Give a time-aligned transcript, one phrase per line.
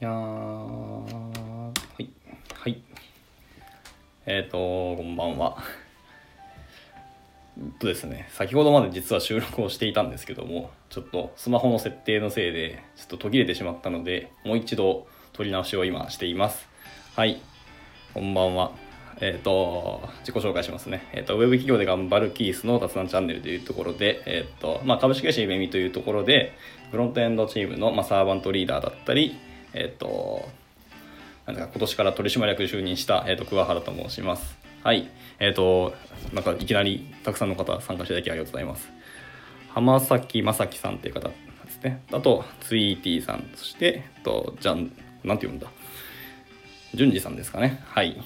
[0.00, 1.02] いやは
[1.98, 2.08] い
[2.54, 2.80] はい。
[4.26, 5.58] えっ、ー、とこんばんは。
[7.80, 16.68] とですね先ほどまで実は収録をしていたんですけどもちょっとスマホの設定のせいでちょっと途切れてしまったのでもう一度撮り直しを今しています。
[17.16, 17.40] はい
[18.14, 18.70] こんばんは。
[19.20, 21.08] えっ、ー、と、自己紹介しますね。
[21.12, 26.56] えっ、ー、と、ウェブ企業で頑張るキースの雑談チャンネルというところで、えっ、と、まあ、株式会社イベミというところで、
[26.92, 29.36] フロントエンドチームの、まあ、サーバントリーダーだったり、
[29.74, 30.48] えっ、と、
[31.46, 34.58] なんか今年から取締役就任した、えっ、と、桑原と申します。
[34.82, 35.10] はい。
[35.38, 35.94] えっ、と、
[36.32, 38.88] なんかいきなりたくさんの方参加していただきありがとうございます。
[39.68, 41.34] 浜崎正樹さんっていう方で
[41.70, 42.02] すね。
[42.12, 44.92] あと、ツイーティーさん、そして、えっと、じゃん、
[45.22, 45.68] なんて言うんだ。
[46.94, 47.82] 淳二さんですかね。
[47.86, 48.20] はい。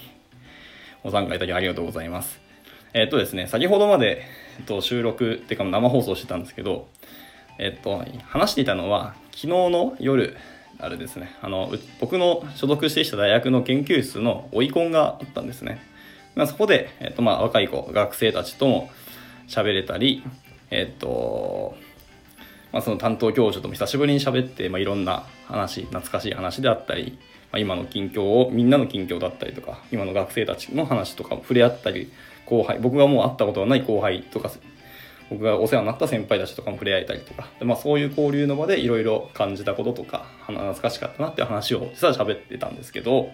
[1.02, 2.40] ご参加いただきありがとうございます。
[2.94, 4.22] えっとですね、先ほどまで、
[4.58, 6.88] えっと、収録っていうか生放送してたんですけど、
[7.58, 10.36] えっと、話していたのは、昨日の夜、
[10.82, 15.80] あれですね、あの、僕の所属してきた大学の研究室の追い込んがあったんですね。
[16.34, 18.90] まあ、そこで、えっと、まあ、若い子、学生たちとも
[19.46, 20.24] 喋れたり、
[20.70, 21.76] えっと、
[22.72, 27.18] まあ、その担当教授とも久しぶりに喋って、まあ、いろんな話、懐かしい話であったり、
[27.52, 32.10] まあ、今の近況をみんなの近況だったりとか今の学生たちの話とかも触れ合ったり
[32.46, 34.50] 後輩僕がもう会ったことがない後輩とか
[35.32, 37.48] 僕がお世話になった先輩たちとかも触れ合えたりとか。
[37.58, 43.30] で、まあ、そういう交流の場でいろいろ感じたこととか懐かしかったなっていう話を実は喋ってたんですけど、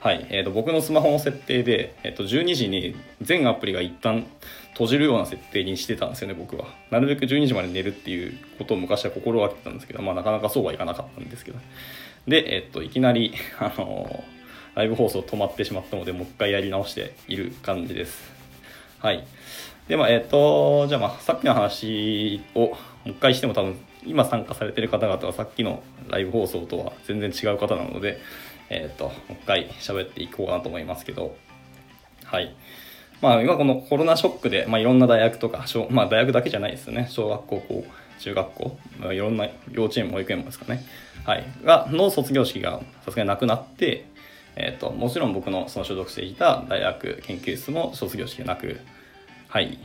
[0.00, 0.26] はい。
[0.30, 4.26] えー、と僕のスマホの設定で、えー、と12時に全アプリが一旦
[4.72, 6.66] 閉じるような設定にしてたんですよね僕は。
[6.90, 11.58] なるべく12時まで寝るっていうことを昔は心がけてたんですけど、まあ、なかなかそうはいかなかったんですけど
[12.28, 14.24] で、えっと、いきなり、 あの
[14.74, 18.30] ライブ放送止まってしまったので、もう一回やり直している感じです。
[18.98, 19.26] はい。
[19.88, 28.18] で、まあ、えっと、じゃあ、まあ、さっきの話をもう一回しても多分、今参加されてる方々はさっきのライブ放送とは全然違う方なので、
[28.68, 31.36] えっと、もう一回喋っていこうかなと思いますけど、
[32.24, 32.54] はい。
[33.20, 37.06] まあ、今このコロナショックで、まあ、いろんな大学とか、まあ、大学だけじゃないですよね。
[37.10, 37.84] 小学校、高
[38.18, 40.84] 中学校、まあ、いろんな幼稚園保育園もですかね。
[41.24, 44.06] はい、がの卒業式がさすがになくなって、
[44.56, 48.80] えーと、もちろん僕のその所属していた大学研究室も卒業式がなく
[49.56, 49.78] はい。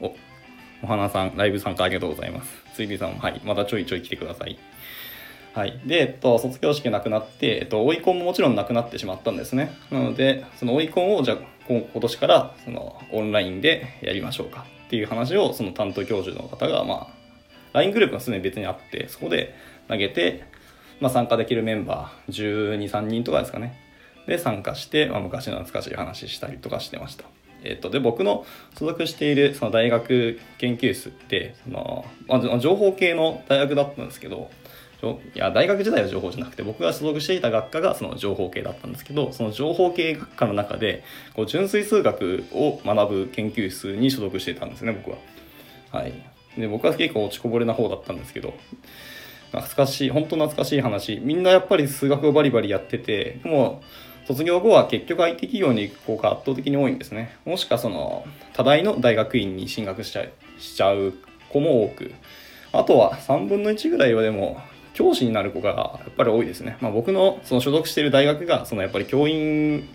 [0.00, 0.14] お
[0.84, 2.54] お花さんライブ参加ありがとうございます。
[2.72, 4.56] ついびさんもはいまたちょいちょい来てください。
[5.54, 5.80] はい。
[5.84, 9.72] で、えっと、卒業式なくなって、えっと、追い込みももちろんなくなってしまったんですね。
[9.90, 11.38] なのでその追い込みをじゃあ
[11.68, 17.14] 今年からそのオンラインでやりましょうかっていう話をその担当教授の方がまあ
[17.72, 19.56] LINE グループがすでに別にあってそこで
[19.88, 20.44] 投げて、
[21.00, 23.80] まあ、参加できるメンバー12、3人とかですかね。
[24.28, 27.24] で、参加して、まあ、昔の懐かしい話したりとかしてました。
[27.64, 28.46] えっと、で、僕の
[28.78, 34.50] 所属しているその大学研究室って、その、まあ、情報系の大学だったんですけど、
[35.34, 41.04] いや、大学時代は情報じゃなくて、僕が所属していた学科がその情報系だったんですけど、その情報系学科の中で、
[41.34, 45.18] こう、純粋数学を学ぶ研究室に所属していたんですね、僕は。
[45.92, 46.12] はい。
[46.56, 48.54] で、僕は結構落ちこぼれな方だったんですけど、
[49.52, 53.82] 懐かしい本当懐かしい話みんなやっぱり数学をバリバリやっててでも
[54.28, 57.38] 卒業後は結局 IT 企業に行く子が圧倒的に多いんですね。
[57.46, 60.26] もしくはその多大の大学院に進学しちゃ
[60.58, 61.14] しちゃう
[61.48, 62.12] 子も多く。
[62.72, 64.60] あとは3分の1ぐらいはでも
[64.92, 69.88] 教師になる子がやっぱり多いですね、まあ、僕のその所属している大学がそのやっぱり教員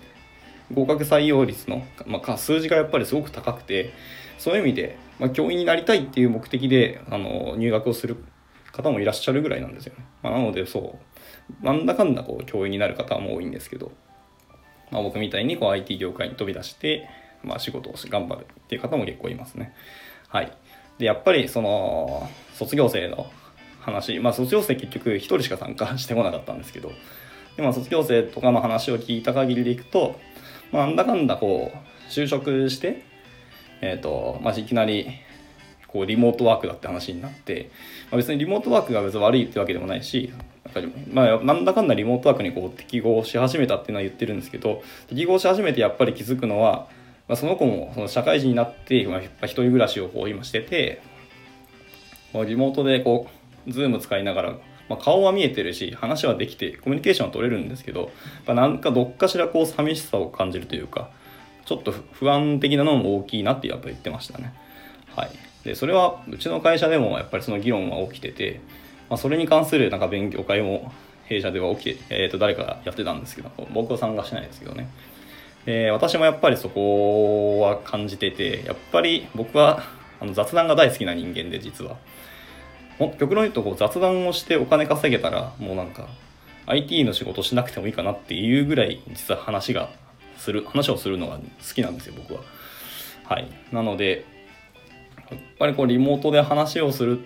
[0.73, 3.93] 合格採用率の、まあ、数字がやっぱりすごく高くて
[4.39, 8.17] そういう意味で、まあ、教員になりたいっていう目的であの入学をする
[8.71, 10.05] 方もいらっしゃるぐらいなんですよね。
[10.23, 10.97] まあ、なのでそ
[11.61, 13.91] うなんだかんだこう教員になる方も多いんですけど、
[14.93, 17.09] まあ、僕みたいにこう IT 業界に飛び出して、
[17.43, 19.73] まあ、仕事をし頑張るっていう方も結構いますね。
[20.29, 20.51] はい。
[20.99, 23.25] で、やっぱりその卒業生の
[23.81, 26.91] 話、まあ卒業生結局1人しか参加してこなかったんですけど、
[27.57, 30.19] でまあ、卒業生とかの話を聞いた限りでいくと、
[30.71, 33.03] まあ、なんだかんだこう就職して、
[33.81, 35.07] えっ、ー、と、まあ、いきなり
[35.87, 37.71] こうリモートワークだって話になって、
[38.11, 40.31] まあ、別にリモートワークが別に悪いってわけでもないし
[40.73, 46.87] っぱりまあなんだかんだリモートワークにこう適合し始めたっていうのは言ってるんですけど適合し始めてやっぱり気づくのは、
[47.27, 51.01] まあ、その子もその社会人になって、まあ、一人暮らしをこう今してて
[52.33, 53.27] リモートでこ
[53.67, 54.51] うズーム使いながら、
[54.89, 58.11] まあ、顔は見えてるし話はできてコミュニケーションは取れるんですけど、
[58.47, 61.09] まあ、なんかどっかしらこう寂しさを感じるというか
[61.65, 64.53] ちょっと不安的なのも大きいなってやっぱ言ってましたね。
[65.15, 65.29] はい。
[65.63, 68.59] でそれはうちの会社でもやっぱりその議論は起きてて、
[69.13, 70.91] まあ、それに関するなんか勉強会も
[71.25, 74.89] 弊社では起きて、えー、と誰かがやってたんですけど僕は参加しないですけどね。
[75.65, 79.83] で私もやっぱりそこは感じててやっぱり僕は
[80.19, 81.97] あの雑談が大好きな人間で実は。
[82.97, 86.07] も極論言うとこう雑談をしてお金稼げたらもうなんか
[86.65, 89.91] IT の仕事しなくてもいいかなっていうぐらい実は話が
[90.39, 91.41] する話をするのが好
[91.75, 92.41] きなんですよ僕は。
[93.25, 93.47] はい。
[93.71, 94.25] なので
[95.29, 97.19] やっぱりこうリモートで話をする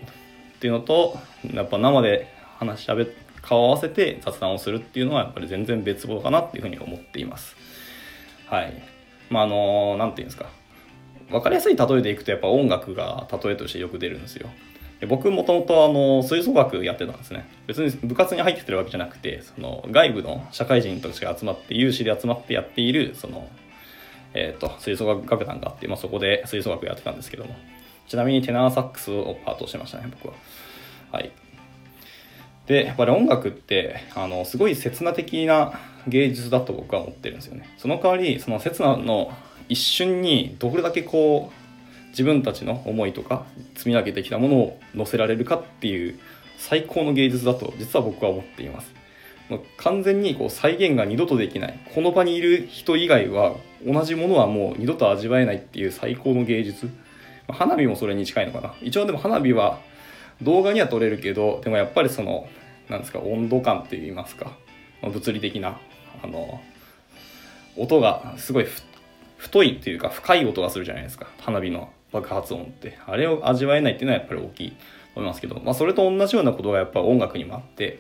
[0.58, 1.18] っていうのと
[1.54, 2.28] やっぱ生で
[2.58, 3.08] 話しゃべ
[3.42, 7.56] 顔を合わせて雑談をするっていうのはやっぱり全然別物かなっていうふうに思っています。
[8.48, 8.74] はい。
[9.30, 10.50] まああの何て言うんですか。
[11.30, 14.50] 分かりやすい例えでいくとやっぱ音楽が例えとしてよく出るんですよ。
[15.00, 17.48] で僕もともとあの吹奏楽やってたんですね。
[17.68, 23.48] 別に部活に入ってるわけじゃなくてその外部の社会人として集まって有志で集まってやっているその、
[24.34, 27.56] えーと、吹奏楽楽団があって、まあ、そこで吹奏楽やってたんですけども。
[28.08, 30.34] ちなみにテナーサックスをパートしてましたね僕は。
[31.12, 31.32] はい。
[32.68, 37.70] でやっぱり音楽ってあのすごい刹那的な芸術だと僕は思ってるんですよね。
[37.78, 39.32] その代わりその刹那の
[39.70, 43.46] 一瞬にどれだけこう自分たちの思いとか
[43.76, 46.20] 積み上げてきたものを載せられるかっていう
[46.58, 48.94] 最高の芸術だと実は僕は思っています。
[49.78, 51.80] 完全にこう再現が二度とできない。
[51.94, 53.56] この場にいる人以外は
[53.86, 56.90] 同じものはもう二度と味わえないっていう最高の芸術。
[57.48, 58.74] 花火もそれに近いのかな。
[58.82, 59.80] 一応でも花火は
[60.42, 62.48] 動画には撮れるけどでもやっぱりその
[62.90, 64.52] なんですか温度感っていいますか。
[65.02, 65.80] 物理的な
[66.24, 66.62] あの
[67.78, 68.68] 音がすごい
[69.38, 71.28] 太いっていうか深い音がするじゃないですか。
[71.40, 72.98] 花火の爆発音って。
[73.06, 74.76] あれを味わえないっていうのはやっぱり大きいと
[75.16, 78.00] 思いますけど、まあ、それと同じようなことがやっぱ音楽にもあって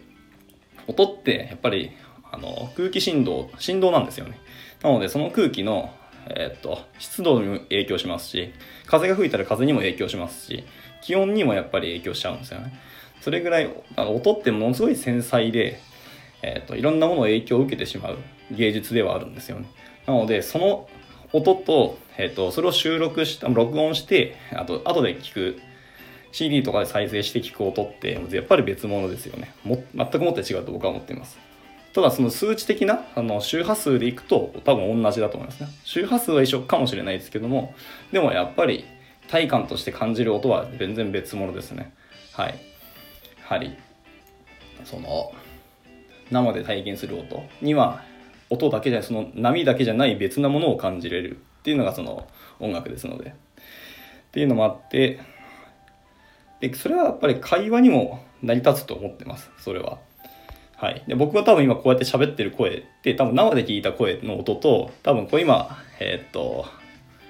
[0.87, 1.91] 音ってやっぱり
[2.31, 4.39] あの空気振動振動なんですよね。
[4.81, 5.91] なのでその空気の、
[6.29, 8.53] えー、っと湿度にも影響しますし
[8.85, 10.63] 風が吹いたら風にも影響しますし
[11.01, 12.73] 気温にもやっぱり影響しちゃうんですよね。
[13.21, 15.79] それぐらいあの音ってものすごい繊細で、
[16.41, 18.17] えー、っといろんなものを影響を受けてしまう
[18.51, 19.67] 芸術ではあるんですよね。
[20.05, 20.87] なのでその
[21.33, 25.59] 音と,、えーと、それを収録した録音してあと後で聞く
[26.31, 29.53] CD とかで再生して聞く音ってやっぱり別物ですよね。
[29.63, 31.37] も全くもって違うと僕は思っています。
[31.97, 35.69] ただその数値的なあの周波数でいくと多分同じだと思いますね。
[35.83, 37.73] 周波数は一緒かもしれないですけども
[38.11, 38.85] でもやっぱり
[39.27, 41.95] 体感として感じる音は全然別物ですね。
[42.33, 42.49] はい。
[42.49, 42.53] や
[43.47, 43.75] はり
[44.85, 45.33] その
[46.29, 48.03] 生で体験する音には
[48.51, 52.27] 音だけじゃないその波だけじゃない別なものを感じれるっていうのがその
[52.59, 53.31] 音楽ですので。
[53.31, 53.33] っ
[54.33, 55.19] ていうのもあって
[56.59, 59.49] でそれはやっぱり会話にも成り立つと思ってます。
[59.57, 59.97] それは。
[60.77, 66.65] はい、で僕は多分今こうやって喋ってる声って多分生で聞いた声の音と多分こう今えー、っと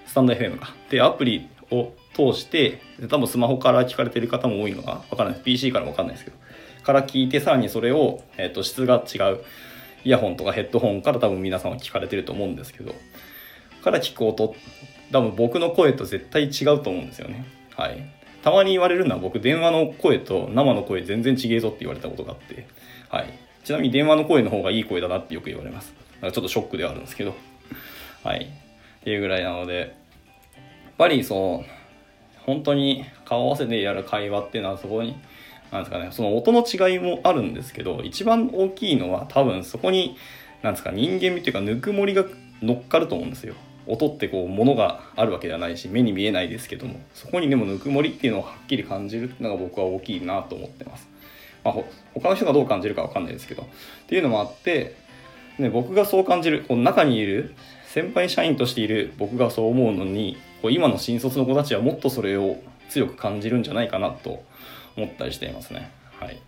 [0.06, 0.76] スタンド FM か。
[0.90, 6.38] でアプリを通して多分スマホから聞かれてる方も多いのが分からない PC からも分かんないですけど。
[6.84, 9.40] から聞いてさらにそれを、えー、っと質が違う
[10.04, 12.94] イヤホンとかヘッドホンから多分皆さんは聞かれてると思うんですけど。
[13.82, 14.56] から聞く音
[15.14, 17.46] 多分僕の声と絶対違うと思うんですよね。
[17.76, 18.10] はい。
[18.44, 22.68] たまに言われるのは僕電話の声と生の声全然違えぞって言われたことがあって。
[23.10, 27.36] はいちなみに電話の声の方がいい声だなってよく言われますなんかちょっとショックではあるんですけど
[28.24, 29.90] はいっていうぐらいなのでやっ
[30.98, 35.18] ぱりそう本当に顔合わせてやる会話っていうのはそこに
[35.72, 40.18] なんですかね、その音の違いもあるんですけど、一番大きいのは多分そこに、
[40.62, 42.26] なんですか、人間味っていうか、ぬくもりが
[42.62, 43.54] 乗っかると思うんですよ。
[43.86, 51.08] 音ってこう、ものがあるわけではないし、目に見えないですけども、そこにでもぬくもりっていうのをはっきり感じるのが僕は大きいなと思ってます。
[51.64, 51.76] まあ、
[52.14, 53.64] 他の人がどう感じるかわかんないですけど。
[53.64, 53.66] っ
[54.08, 54.96] ていうのもあって、
[55.60, 57.56] ね、僕がそう感じる、この中にいる、
[57.88, 62.58] 先輩社員としている僕がそう思うのに、こう今の新卒の子たちはもっとそれを
[62.90, 64.44] 強く感じるんじゃないかなと
[64.96, 65.92] 思ったりしていますね。
[66.20, 66.40] はい、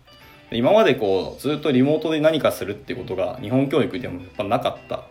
[0.50, 5.04] 今までこうずっとリモートで何かするってことが日本教育でもやっぱなかった、ま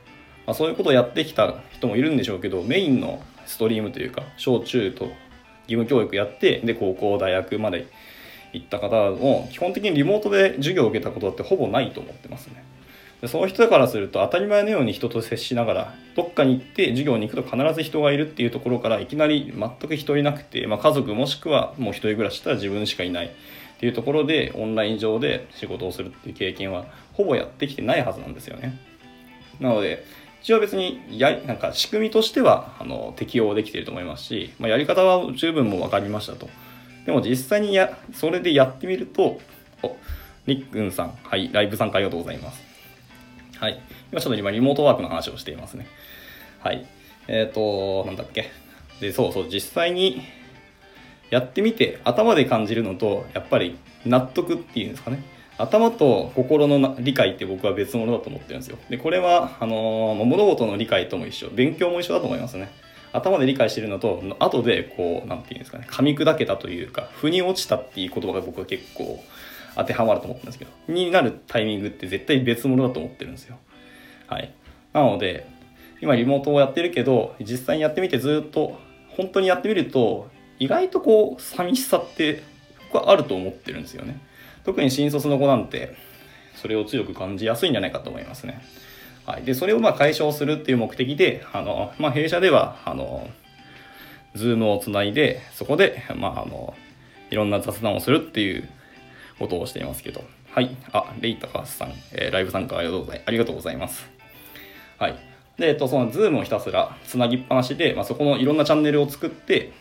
[0.48, 5.14] あ、そういうことをやってきた人もいるんでしょうけどメインのストリームというか小中と義
[5.70, 7.88] 務教育やってで高校大学まで
[8.54, 12.64] 行った方も基本的にリモートで授業を受けたことってほぼないと思ってますね。
[13.22, 23.30] でその人からすると当たり前のように人と接しながらどっかに行って授業に行くと必ず人がいるっていうところからいきなり全く人いなくて、まあ、家族もしくはもう一人暮らししたら自分しかいないっ
[23.80, 28.80] ていうところでオンライン上で仕事をするっていう経験はほぼやってきてないはずなんですよね。
[29.60, 30.06] なので
[30.42, 36.50] 一応別にやなんか仕組みとしてはあの適用できていると思いますし、まあ、やり方は十分も分かりましたと。
[37.10, 39.40] でも実際にやそれでやってみると、
[39.82, 39.98] お
[40.46, 42.62] りっくんさん、はい、ライブ参加ありがとうございます。
[43.58, 43.82] はい。
[44.12, 45.88] 今ちょっと今リモートワークの話をしていますね。
[46.60, 46.86] はい。
[47.28, 48.52] えっ、ー、と、なんだっけ。
[49.02, 50.22] で、そうそう、実際に
[51.32, 53.76] やってみて頭で感じるのと、やっぱり
[54.06, 55.24] 納得っていうんですかね。
[55.58, 58.78] 頭と心の理解って僕は別物だと思ってるんですよ。
[58.92, 62.70] で、これは、あのー、物事の理解とも一緒、勉強も一緒だと思いますね。
[63.12, 69.24] 頭で理解してるのと、後でこう、なんていうんですかね、噛み砕けたというか、腑に落ちたっていう言葉が僕は結構
[69.76, 73.58] 当てはまると思ってるんですけど、になるタイミングって絶対別物だと思ってるんですよ。
[74.28, 74.52] はい。
[74.94, 75.48] なので、
[76.02, 82.44] 今リモートをやってるけど、実際にやってみてずっと、本当にやってみると、意外とこう、寂しさって
[82.92, 84.20] 僕はあると思ってるんですよね。
[84.66, 85.96] 特に新卒の子なんて、
[86.56, 88.62] それを強く感じやすいんじゃないかと思いますね。
[89.30, 89.44] はい。
[89.44, 93.30] で、それをまあ解消するっていう目的で、あの、まあ、弊社では、あの、
[94.34, 96.74] ズームをつないで、そこで、まあ、あの、
[97.30, 98.68] いろんな雑談をするっていう
[99.38, 100.24] ことをしていますけど。
[100.50, 100.76] はい。
[100.94, 104.10] あ、レイタカースさん、えー、ライブ参加ありがとうございます。
[104.98, 105.16] はい。
[105.60, 109.72] で、えっと、そのズームをひたすらつなぎっぱなしで、まあ、そこのいろんなチャンネルを作って、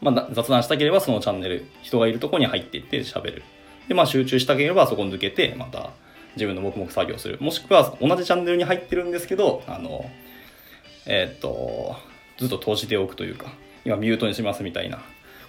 [0.00, 3.44] まあ、雑談したければそのチャンネル、人がいるとこに入っていって喋る。
[3.86, 5.90] で、まあ、集中したければそこに抜けて、また
[6.36, 7.38] 自分の黙々作業する。
[7.40, 10.04] もしくは同じチャンネルに入ってるんですけど、あの、
[11.06, 11.96] えー、っと、
[12.38, 13.52] ずっと通しておくというか、
[13.84, 15.02] 今ミュートにしますみたいな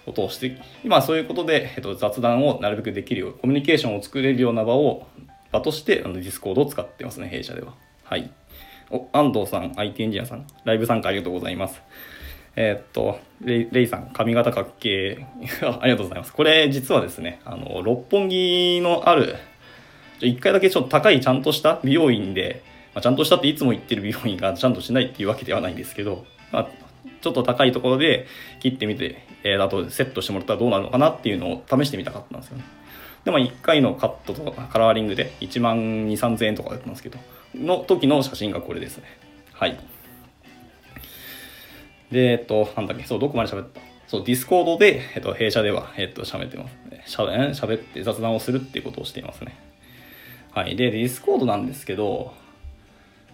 [0.06, 5.08] ことをして、今そういうことで、えっと、雑談をなるべくできるよう、コミュニケーションを作れるような場を、
[5.52, 7.74] 場として、あの、ディスコードを使ってますね、弊社では。
[8.04, 8.32] はい。
[8.90, 11.82] お、安藤さん、IT エンジニアさん、ライブ参加ありがとうございます。
[12.56, 15.25] えー、っとレイ、レイさん、髪型かっけ
[15.62, 16.34] ありがとうございます。
[16.34, 19.36] これ、実はですね、あの、六本木のある、
[20.22, 26.67] 一回だけちょっと高いちゃんとした美容院で、まあ、ちゃんとしたっていつも行ってる美容院が ちゃんとしないっていうわけではないんですけど、まあ、
[27.22, 28.27] ちょっと高いところで
[28.60, 32.63] 切ってみて、えー、あとセットしてもらったらどうなるのかなっていうのを試してみたかったんですよね。
[33.25, 37.17] で、まあ、1回のカットとかカラーリングで1万2、3000円とかだったんですけど、
[37.55, 39.05] の時の写真がこれですね。
[39.53, 39.77] はい。
[42.12, 43.82] で、えっと、なんだっけ、そう、どこまで喋った？
[44.08, 47.03] そう、ディスコードで、えっと、弊社では、えっと、喋ってますね。
[47.08, 49.58] 喋って雑談をするっていうことをしていますね。
[50.54, 50.76] はい。
[50.76, 52.32] で、ディスコードなんですけど、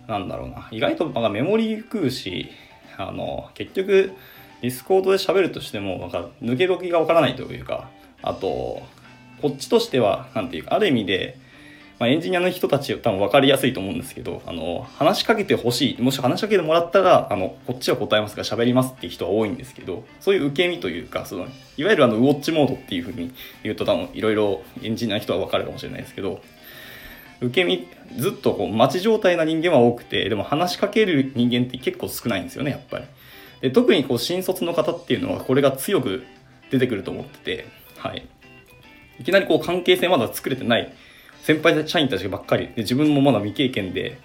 [0.07, 0.69] なんだろうな。
[0.71, 2.49] 意外となんかメモリー食うし、
[2.97, 4.13] あの、結局、
[4.61, 7.89] ディスコードで喋るとしても、なんか抜け時がわからないというか、
[8.21, 8.81] あと、
[9.41, 11.37] こっちとしては、なんていうか、ある意味で、
[11.99, 16.01] まあ、エンジニアの人たち多分分かりやすいと思うんですけど、あの、話しかけてほしい。
[16.01, 23.33] もし話しかけてもらったら、あの、こっちは答えますが喋りますっていう人は多いんですけど、そういう受け身というか、その、いわゆるあの、ウォッチモードっていうふうに
[23.63, 26.41] 言うと多分いろいろエンジニアの人は分かるかもしれないですけど、
[27.41, 33.05] 受け身、ずっとこう待ち状態な人間は多くて、でも話しかける人間って結構少ないんですよね、やっぱり。
[33.61, 36.23] で特にこう新卒の方っていうのはこれが強く
[36.71, 37.65] 出てくると思ってて、
[37.97, 38.27] はい。
[39.19, 40.93] いきなりこう関係性まだ作れてない
[41.43, 44.17] 先輩社員たちばっかりで自分もまだ未経験で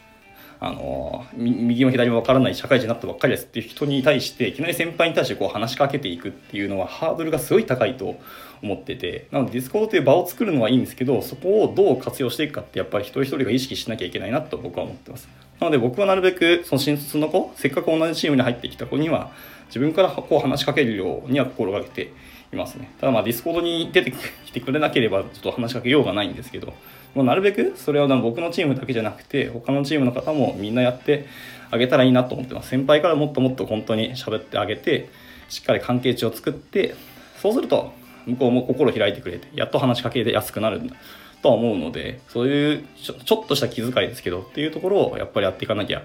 [0.60, 8.16] あの右も左も分からない社会人になったばっかりですっていう人に対していきなり先輩に対してこう話しかけていくっていうのはハードルがすごい高いと
[8.64, 15.28] 思っててなのでディスコードという場を作るのはいいんですけどそこをどう活用していくかってやっぱり一人一人が意識しなきゃいけないなと僕は思ってます。
[15.60, 19.30] なので僕はなるべくその新卒の子せっかく同じチームに入ってきた子には
[19.66, 22.12] 自分からこう話しかけるようには心がけて
[22.52, 22.90] いますね。
[23.00, 24.12] ただまあディスコードに出て
[24.46, 26.72] きてくれなければちょっと話しかけようがないんですけど
[27.14, 31.26] もうなるべくそれは僕のチームだけじゃなくて他のチームの方もみんなやって
[31.70, 32.70] あげたらいいなと思ってます。
[32.70, 35.08] 先輩からもっともっと本当に喋ってあげて
[35.48, 36.94] しっかり関係値を作って
[37.40, 37.92] そうすると
[38.26, 40.96] 向こうも心開いてくれてやっと話しかけやすくなるんだ
[41.42, 46.04] とは思うのでそういうちょちょっとした気遣いですけどっていうところをやっぱりやっていかなきゃい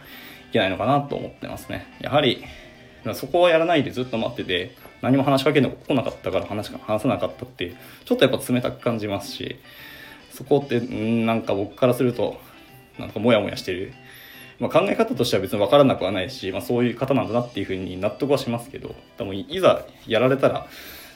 [0.52, 1.88] けないのかなと思ってますね。
[2.02, 2.44] やはり
[3.14, 7.74] そこをやらないでずっと待ってて何も話しかけるの来なかったから話話せなかったって
[8.04, 9.58] ちょっとやっぱ冷たく感じますし
[10.32, 12.38] そこってんなんか僕からすると
[12.98, 13.94] なんかモヤモヤしてる、
[14.60, 20.68] まあ、考え方としては別に分からなくはないし、まあ、そういう方なんだなっていうふうに納得はしますけどでもいざやられたら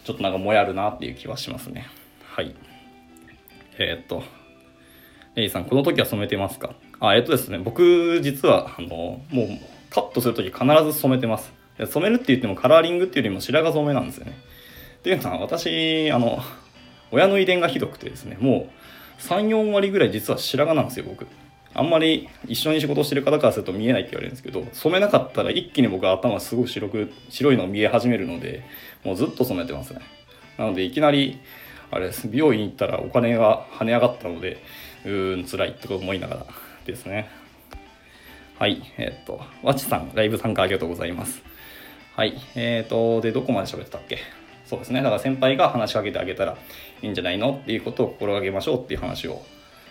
[0.04, 1.88] ちょっとなんかもやるなっていう気はしますね。
[2.26, 2.56] はい。
[3.78, 4.24] えー、っと
[5.36, 6.76] レイさんこの時は染めてますか？
[7.00, 9.48] あえー、っとですね僕実はあのもう
[9.90, 11.52] カットする時必ず染めてます。
[11.88, 14.34] 染めるって言ってもカラーリングっていうよりも白髪染めなんですよね。
[14.98, 16.40] っていうのは私あの
[17.12, 18.70] 親の遺伝がひどくてですねも
[19.20, 21.26] う34割ぐらい実は白髪なんですよ僕。
[21.76, 28.64] あんまり一緒に仕事してる方からすると見えないって言われるんですけど染めなかったら一気に僕は頭すごく白く白いの見え始めるので
[29.04, 30.02] もうずっと染めてますね。
[30.58, 31.40] なのでいきなり
[31.90, 34.62] あれです美容院行ったらお金が跳ね上がったので
[35.06, 36.46] うーん辛いって思いながら
[36.86, 37.30] ですね。
[38.60, 41.42] はいえー、っとわちさんライブ参加ありがとうございます。
[42.16, 44.20] はいえー、っとでどこまで喋ってたっけ？
[44.66, 45.02] そうですね。
[45.02, 46.56] だから先輩が話しかけてあげたら
[47.02, 47.60] いいんじゃないの？
[47.62, 49.42] っていうことを心がけましょうっていう話を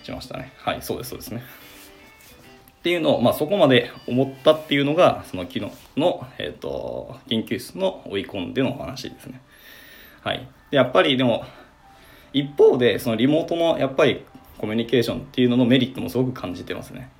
[0.04, 0.52] しましたね。
[0.58, 1.42] はいそうですそうですね。
[2.82, 9.40] っていうのを、まあ、そこまで思ったっていうのがその昨日の、えーと、研究室の追い込んでの話ですね。
[10.20, 10.48] はい。
[10.72, 11.44] でやっぱりでも
[12.32, 14.24] 一方でそのリモートのやっぱり
[14.58, 17.12] コミュニケーションっていうののメリットもすごく感じてますね。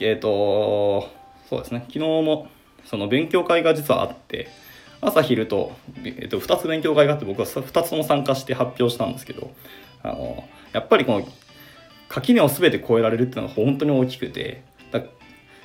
[0.00, 1.08] えっ、ー、と
[1.48, 1.84] そうですね。
[1.86, 2.48] 昨日も
[2.84, 4.48] その勉強会が実はあって
[5.00, 9.52] 朝昼と,、えっと2つ勉強会があって僕は2つも参加して発表したんですけど
[10.02, 11.28] あのやっぱりこの
[12.08, 14.64] 垣根を全て越えられるっていうのは本当に大きくて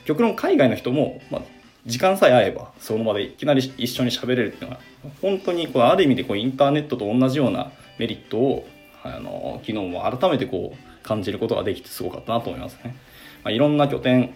[0.06, 1.42] 極論海外の人も、まあ、
[1.86, 4.82] 時間さえ合えばその場でいきなり一緒に喋れるっていうのは
[5.22, 8.68] 本当にこうある意味でこうインターネットと同じようなメリットを
[9.04, 12.96] あの昨日も改めてこう感じることができてすごかったなと思いますね。
[13.44, 14.34] まあ、いろんな拠点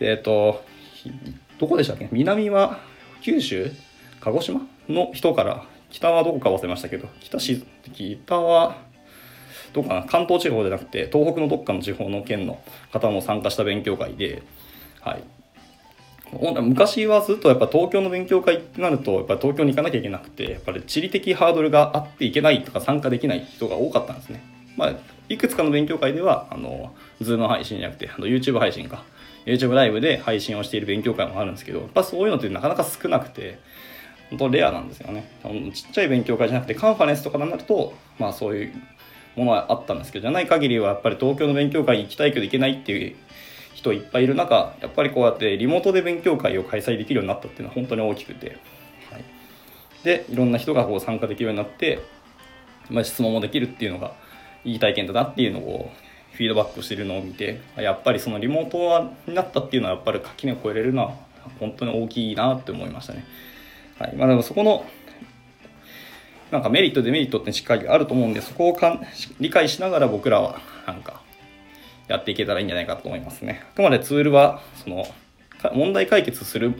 [0.00, 0.64] えっ、ー、と
[1.58, 2.08] どこでしたっけ？
[2.12, 2.78] 南は
[3.20, 3.70] 九州？
[4.20, 8.76] 鹿児島の人から北はどこか忘れましたけど北し北は
[9.74, 10.02] どうかな？
[10.04, 14.42] 関東地方でなくて東北のどっかの地方の県の方も参加した勉強会で、
[15.02, 15.22] はい、
[16.62, 24.42] 昔はずっとやっぱ東京の勉強会ってなるとやっぱ東京に行かなきゃいけなくてやっぱり地理的ハードルがあっていけないとか参加できない人が多かったんですね。
[24.76, 24.94] まあ、
[25.28, 29.04] いくつかの勉強会ではあの Zoom 配信じゃなくてあの YouTube 配信か。
[29.46, 33.58] YouTube ライブで配信をしている勉強会もあるんですけどやっぱそういうのってなかなか少なくて
[34.28, 35.28] 本当レアなんですよね。
[35.72, 38.72] ちっちゃい勉強会じゃなくてカンファレンスとかになるとまあそういう
[39.34, 43.16] ものはあったんですけどじゃない限りはやっぱり東京の勉強会に行きたいけど行けないっていう
[43.80, 48.58] 人いっぱいいる中やっぱりこうやってリモートで勉強会を開催できるようになったっていうのは本当に大きくて、
[49.10, 49.24] はい、
[50.04, 52.00] でいろんな人がこう参加できるようになって、
[52.90, 54.12] まあ、質問もできるっていうのが
[54.64, 55.90] いい体験だなっていうのを
[56.32, 61.14] フィードバックしてるのを見てやっぱりそのリモートになったっていうのはやっぱり垣根を越えれるのは
[61.58, 63.24] 本当に大きいなって思いましたね。
[63.98, 64.16] はい。
[64.16, 64.84] まあ、でもそこの
[66.50, 69.06] なんかメリットデメリットってしっかりあると思うんでそこをかん
[69.38, 71.19] 理解しながら僕らはなんか
[72.10, 73.62] やっていけたらいいんじゃないかと思いますね。
[73.72, 75.06] あくまでツールはその
[75.72, 76.74] 問題解決する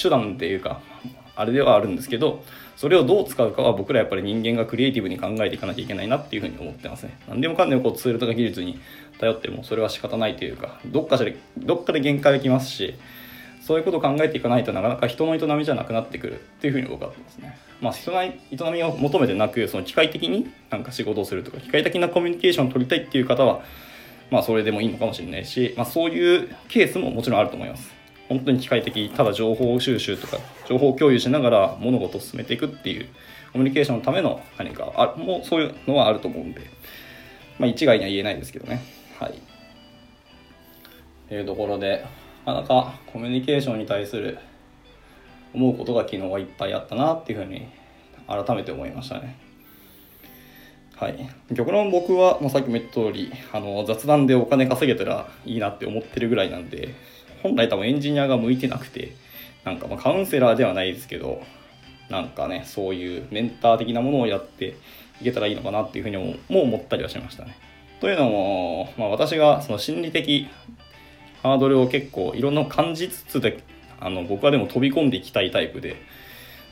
[0.00, 0.80] 手段っていうか
[1.36, 2.42] あれではあるんですけど
[2.76, 7.18] それをどう使うかは僕らやっぱり人間がクリエイティブに考えていかなきゃいけないなっていうふうに思ってますね。
[7.28, 8.80] 何でもかんでもこうツールとか技術に
[9.18, 12.94] 頼ってもそれは仕方ないというかどっかでどっかで限界がきますし
[13.60, 17.58] そういうことを考えていかないとなかなか人の営みじゃなくなってくるっていうふうに僕は思いますね。
[17.80, 18.32] まあ、人の営
[18.72, 23.62] みを求めてなくその機械的になんか仕事をするとか機械的なコミュニケーションを取りたいっていう方は
[24.30, 27.92] まあそれでもいいのかもしれないし、まあ、そういうケースももちろんあると思います。
[28.28, 33.06] 本当に機械的ただ情報収集とか情報共有しながら物事を進めていくっていう
[33.52, 36.62] コミュニケーションのための何かあもうそういうのはあると思うんで、
[37.58, 38.82] まあ、一概には言えないですけどね。
[39.20, 39.34] はい。
[41.28, 42.04] というところで
[42.46, 44.38] なかなかコミュニケーションに対する
[45.54, 47.68] 思うことが昨日はいっぱいあったなっていうふうに
[48.26, 49.36] 改めて思いましたね。
[50.96, 56.94] はい、極論僕は、まあ、さっきも言った通りあり雑談でお金稼げたらいいなって思ってるぐらいなんで
[57.42, 59.12] 本来多分エンジニアが向いてなくて
[59.64, 61.42] なんかまカウンセラーではないですけど
[62.08, 64.76] なんかねそういうメンター的なものをやって
[65.20, 67.56] いけたらいいのかなっていうふうにも思ったりはしましたね。
[68.00, 70.48] というのも、まあ、私がその心理的
[71.42, 73.62] ハードルを結構いろんな感じつつで
[74.00, 75.96] あの僕はでも飛び込んでいきたいタイプで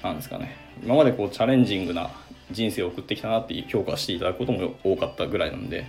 [0.02, 2.11] なんですかね今までこうチャレンジングな
[2.52, 5.86] 人生を送ってきたなっていう評価していただくことも多かったぐらいなんで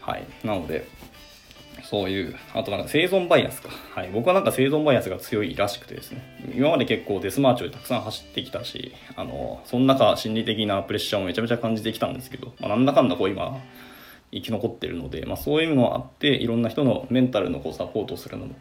[0.00, 0.86] はいなので
[1.84, 3.70] そういう、あとなんか生存バイアスか。
[3.94, 4.10] はい。
[4.12, 6.22] 僕はなんか生存バイアスが強いらしくてですね。
[6.54, 13.58] 今まで結構デスマーチをたくさん走ってきたし、あの、その中心理的なプレッシャーもめちゃめちゃ感じてきたんですけど、まあ、なんだかんだこう今、
[14.32, 18.54] 生き残ってるので、まあ、そういうのがあって、いろんな人のメンタルのこうサポートするのも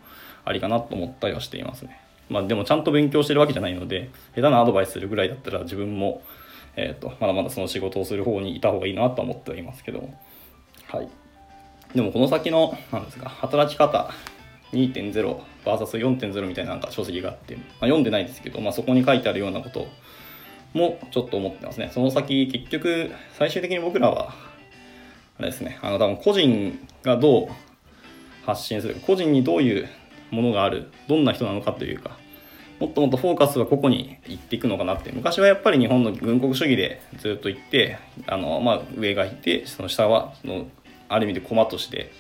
[0.45, 1.99] ありかなと思ったりはしていますね。
[2.29, 6.21] まあ、でもちゃんと勉強してるわけじゃないので、下手なアドバイスするぐらいだったら自分も、
[6.77, 10.09] え、ー、と、まだまだその仕事をする方にいた方がいいなと思ってはいますけど。
[10.87, 11.09] はい。
[11.93, 14.11] でもこの先の、なんですか、働き方
[14.73, 19.87] 2.0vs4.0 みたいななんか書籍があって、まあ、読んでないですけど、まあ、そこに書いてあるようなこと
[20.73, 21.89] もちょっと思ってますね。
[21.91, 24.33] その先、結局、最終的に僕らは、
[25.39, 27.47] あれですね、あの、多分個人がどう
[28.45, 29.87] 発信する個人にどういう
[30.29, 32.17] ものがある、どんな人なのかというか、
[32.79, 35.11] もっともっとフォーカスはここに行っていくのかなって。
[35.11, 40.67] 昔はやっぱり日本の軍国主義でずっと行って、あの、まあ、上がいて、その下は、その
[41.09, 42.11] ある意味で駒として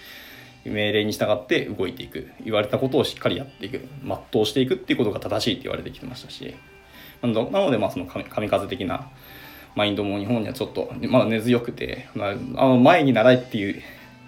[0.65, 2.29] 命令に従って動いていく。
[2.43, 3.87] 言われたことをしっかりやっていく。
[4.03, 6.55] 全うしていくっていうことが正しいって言われてきてましたし。
[7.21, 9.09] なのでまあその神風的な
[9.75, 13.81] マインドも日本にはちょっとまだ根強くて、まあ、あ前に習えっていう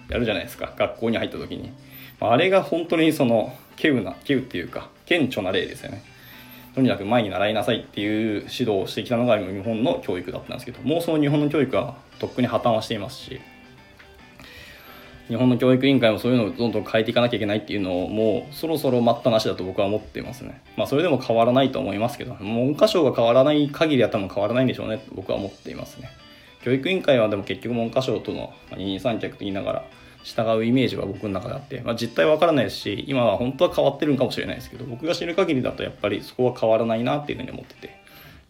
[0.08, 0.72] やるじゃないですか。
[0.76, 1.72] 学校に入った時に。
[2.20, 6.02] あれが本当にその稀有な稀有っていうか顕著な例ですよね。
[6.74, 13.40] とにかく前に習いなさいっていう指導をしてきたのが日本の教育だったんですけどもうその日本の教育はとっくに破綻はしていますし
[15.30, 20.60] 日本の教育委員会もそういうのをどんどん変えていかなきゃいけないっていうのをもうそろそろ待ったなしだと僕は思っていますね。
[20.76, 26.10] まあそれでも変わらないと思いますけど、文科省が変わらない限りは多分変わらないんでしょうねと僕は思っていますね。
[26.64, 29.84] 教育委員会はでも結局文科省との二人三脚と言いながら
[30.22, 38.00] 従うイメージは僕の中であって、まあ、実態は分からないですし今は本当は変わってるんかもしれないですけど僕が知る限りだとやっぱりそこは変わらないなっていうふうに思ってて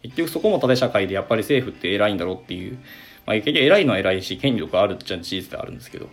[0.03, 2.77] 結局そこも縦社会でやっぱり政府って偉いんだろうっていう
[3.25, 6.09] まあ、結局偉いのは偉いし権力あるっちゃ事実であるんですけど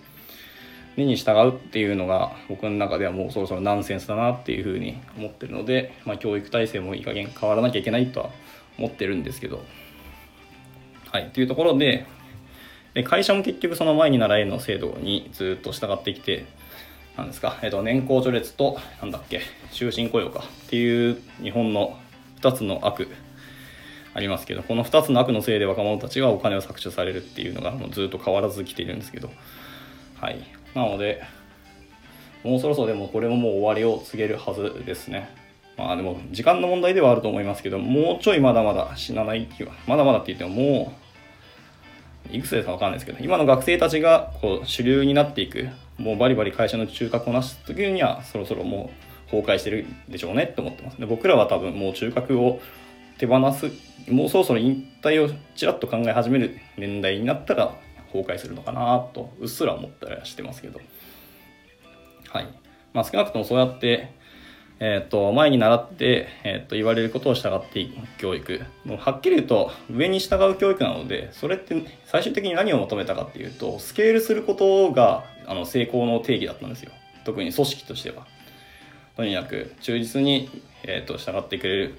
[0.97, 8.31] 目に従うっていうのが僕の中ではもうそろそろナンセンスだなっていうふうに思ってるので、まあ、教育体制もいい加減変わらなきゃいけないとは
[8.79, 9.63] 思ってるんですけど
[11.11, 12.07] はいというところで
[12.99, 16.47] で会社も結局その前に習えの制度にずっと従ってきて
[17.17, 21.97] なんですか、えっと、年功序列と、なんだっけ、終身雇用かっていう日本の
[22.41, 23.09] 2つの悪
[24.15, 29.31] ありますけど、この2つの悪のせいで若者たちがお金を搾取されるっていうのがもうずっと変わらず来ているんですけど、
[30.21, 30.41] はい。
[30.75, 31.23] なので、
[32.43, 35.31] もうそろそろでもこれももう終わりを告げるはずですね。
[35.77, 41.08] まあでも時間の問題ではあると思いますけど、もうちょいまだまだ死なない気は、まだまだって言ってももう、
[42.31, 48.91] いくつですかわかんないですけど、今の学生たちがこう主流になっていくもうバリバリ会社の中核をなす時にはそろそろも
[49.29, 50.99] う崩壊してるでしょうねって思ってます。
[50.99, 52.61] で僕らは多分もう中核を
[53.19, 53.71] 手放す
[54.09, 57.75] もうそろそろ引退をちらっと考え始める年代になったら
[58.13, 60.81] 崩壊するのかなとうっすら思ったりはしてますけど。
[62.29, 62.49] はい。
[62.93, 64.13] まあ少なくともそうやって
[64.81, 68.61] えっ、ー、と、前に習って、えっ、ー、と、言われることを従っていく教育。
[68.85, 76.93] もうはっきり言うと、上に従う教育なので、それって最終的に何を求めたかっていうと、スケールすることが、あの、成功の定義だったんですよ。
[77.25, 78.27] 特に組織としては。
[79.17, 80.49] とにかく、忠実に、
[80.85, 81.99] えっ、ー、と、従ってくれる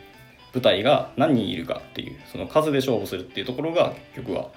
[0.54, 4.48] 部隊が何人いるかっていう、その数で勝負するっていうところが、結局は、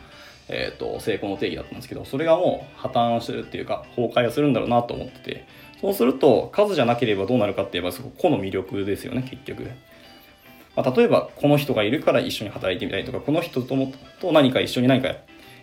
[0.48, 5.44] えっ、と、成功の定義だったんですけど、それがもう破綻してるっていうか、崩壊をするんだろうなと思ってて、
[5.82, 9.64] そうすると数じゃなければどうなるかって言えばそこ個の魅力ですよね結局、
[10.76, 15.08] まあ、例えばこの人がいるから一緒に働いてみたいとかこの人ともと何か一緒に何か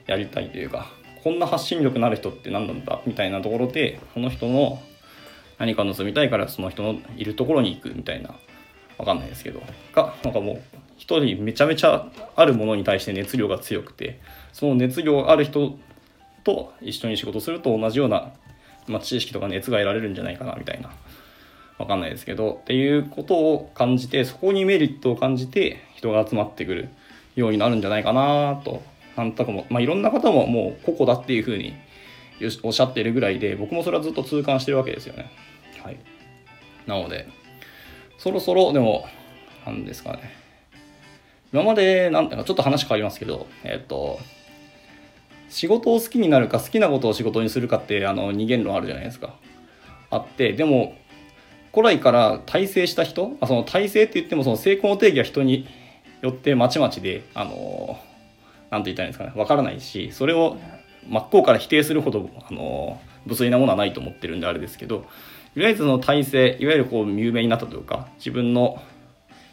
[0.08, 0.92] やりたいというか
[1.24, 4.82] こんな発信力のある人って何なんだみたいなところでこの人の
[5.58, 8.36] 何か盗みたいからその人のいるところに行くみたいな
[8.98, 9.62] わかんないですけど。
[9.94, 10.62] がなんかもう
[10.98, 14.20] 一人めちゃめちゃあるものに対して熱量が強くて
[14.52, 15.78] その熱量ある人
[16.44, 18.34] と一緒に仕事すると同じような
[18.90, 20.90] まあ、知識とか熱が得られるんじゃないかなみたいな。
[21.78, 22.60] わかんないですけど。
[22.62, 26.90] っていうことを感じてそこにメリットを感じて人が集まってくる
[27.36, 28.84] ようになるんじゃないかなと
[29.16, 31.74] なんとかも、まあ、いろんな方ももう個々だっていうふうに
[32.64, 35.32] おっしゃってるぐらいで僕もそれはずっと痛感してるわけですよね。
[35.84, 36.00] はい、
[36.86, 37.28] なので
[38.18, 39.08] そろそろでも
[39.66, 40.34] なんですかね。
[41.52, 44.20] 今までなんていうかちょっと話変わりますけどえっ、と
[45.50, 49.34] 仕事を好きになるか好きなことを仕事にするかってあの二元論あるじゃないですか。
[50.12, 50.96] あってでも
[51.74, 55.68] 古来から体制した人あその体制って言ってもその成功の定義は人に
[56.22, 58.00] よってまちまちであの
[58.72, 60.58] 何て言ったらいいんですかねわからないしそれを
[61.08, 65.06] 真っ向から否定するほどあの無粋なものはないと思ってるんであれですけど
[65.56, 68.82] いわゆるその体制いわゆるこう有名になったというか自分の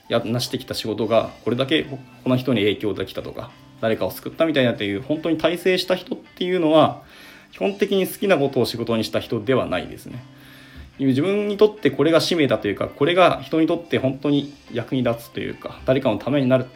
[0.08, 3.50] やなしてきた仕事がこれだけこの人に影響できたとか
[3.80, 7.02] 誰かを救ったみたいなっていう本当に大成した人っていうのは
[7.52, 10.24] 基本的に好きなことを仕事にした人ではないですね。
[10.98, 16.66] 自分にとってこれが使命だというかこれが人にとって本当に役に立つというか誰かのためになる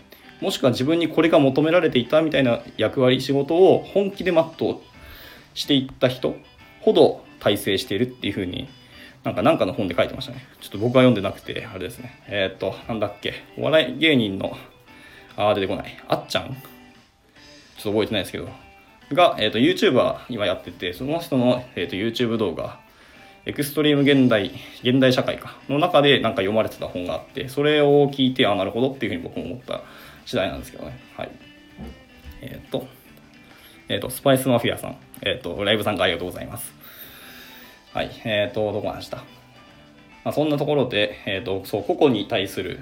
[0.43, 4.77] もしくは自分にこれが求められていたみたいな役割仕事を本気で全う
[5.55, 6.35] していった人
[6.81, 8.69] ほど大成しているっていうふうに
[9.25, 10.47] なんかなんかの本で書いてましたね。
[10.61, 12.23] ちょっと僕は読んでなくてあれですね。
[12.27, 13.35] えっ、となんだっけ？
[13.59, 14.57] お笑い芸人の
[15.37, 15.99] ああ出てこない。
[16.09, 16.57] あっちゃん？
[17.81, 18.49] ちょっと覚えてないですけど、
[19.13, 22.79] が、えっ、ー、と、YouTuber 今やってて、その人の、えーと、YouTube 動画、
[23.47, 24.51] エクストリーム現代、
[24.83, 29.83] 現代社会か、の中でなんか読まれてた本があって、それを聞いて、あ、なるほどっていうふうに僕も思った
[30.27, 31.01] 次第なんですけどね。
[31.17, 31.31] はい。
[32.43, 32.87] えっ、ー、と、
[33.89, 36.73] えっ、と、スパイスマフィアさん、えっ、と、ライブ参加ありがとうございます。
[37.95, 38.11] はい。
[38.25, 39.17] えっ、と、どこまでした？
[39.17, 39.23] ま
[40.27, 42.81] あ、そんなところで、えっ、と、そう、個々に対する、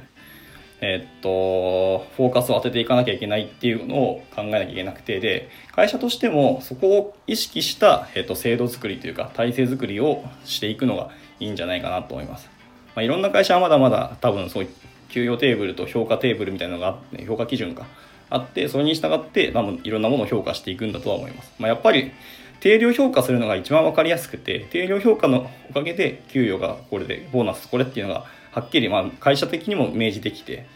[0.81, 11.11] えっと、フォーカスを当てていかなきゃいけないっていうのを考えなきゃいけなくて、で、会社としてもそこを意識した、えっと、制度作りというか、体制作りをしていくのが
[11.41, 12.49] いいんじゃないかなと思います。
[12.95, 14.71] まあ、いろんな会社はまだまだ多分そういう
[15.09, 17.85] 給与テーブルと評価テーブルみたいなのがあって、評価基準が
[18.31, 21.53] あって、それに従って多分いろんなものを評価していくんだとは思います。
[21.59, 22.13] まあ、やっぱり
[22.61, 30.67] 定量評価するのが一番分かりやすくて、定量評価のおかげで給与がこれで、ボーナスこれっていうのがはっきり、まあ、会社的にも明示できて、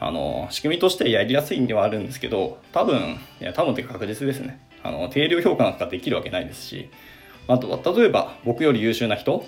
[0.00, 4.60] あの、仕組みとしてやりやすいんではあるんですけど、多分、いや、多分って確実ですね。
[4.82, 6.90] あの、定量評価なんかできるわけないですし、
[7.48, 9.44] あとは、例えば、僕より優秀な人、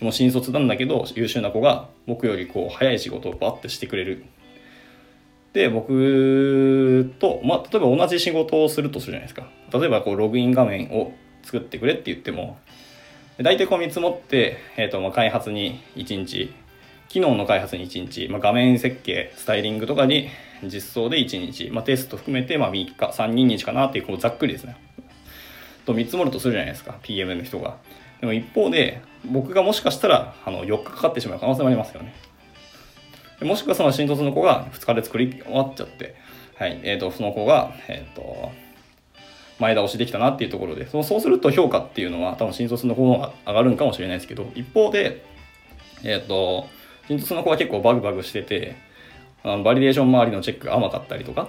[0.00, 4.24] もう新卒なんだけど、優秀な子が、僕よりこう、早い仕事をバッてしてくれる。
[5.52, 9.48] で、僕と、まあ、例えば同じ仕事をするとするじゃないですか。
[9.72, 12.58] 例えば、こう、ログイン画面を作ってくれって言っても、
[13.38, 16.52] 大体こう見積もって、えっ、ー、と、まあ、開発に1日
[17.08, 20.28] 機能の開発に1日、まあ、画面設計、スタイリングとかに、
[20.64, 24.76] 実装で1日、まあ、テスト含めてまあ3日3人日かなっていうこうざっくりですね。
[25.86, 27.76] と見積もるとするじゃないですか PM の人が。
[28.20, 32.12] でも一方で僕がもしかしたらあの4日かかってしまう可能性もありますよね。
[33.40, 36.16] もしくはその新卒の子が2日で作り終わっちゃって
[36.58, 38.50] はいえーと、その子がえっ、ー、と
[39.60, 45.24] 前倒しできたなっていうところでそうそうすると評価っていうのは多分新卒の方が上がるんかもしれないですけど一方で
[46.02, 46.68] えっ、ー、と
[47.08, 48.76] 新卒の子は結構バグバグしてて
[49.42, 51.48] あのバリデーション周りのチェックが甘かったりとか